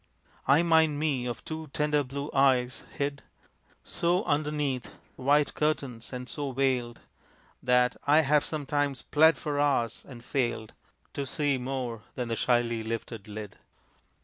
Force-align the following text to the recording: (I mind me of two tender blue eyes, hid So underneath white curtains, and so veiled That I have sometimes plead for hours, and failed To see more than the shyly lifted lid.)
(I 0.47 0.63
mind 0.63 0.97
me 0.97 1.27
of 1.27 1.45
two 1.45 1.67
tender 1.73 2.03
blue 2.03 2.31
eyes, 2.33 2.85
hid 2.97 3.21
So 3.83 4.23
underneath 4.23 4.93
white 5.15 5.53
curtains, 5.53 6.11
and 6.11 6.27
so 6.27 6.53
veiled 6.53 7.01
That 7.61 7.97
I 8.07 8.21
have 8.21 8.43
sometimes 8.43 9.03
plead 9.03 9.37
for 9.37 9.59
hours, 9.59 10.03
and 10.07 10.25
failed 10.25 10.73
To 11.13 11.27
see 11.27 11.59
more 11.59 12.01
than 12.15 12.29
the 12.29 12.35
shyly 12.35 12.81
lifted 12.81 13.27
lid.) 13.27 13.59